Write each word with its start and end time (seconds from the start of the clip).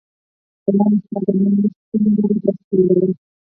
سلام 0.65 0.91
استاده 0.97 1.31
نن 1.39 1.51
موږ 1.59 1.71
کوم 1.89 2.03
نوی 2.15 2.35
درس 2.43 2.59
پیلوو 2.69 3.09